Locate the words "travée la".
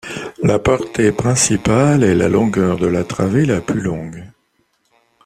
3.03-3.61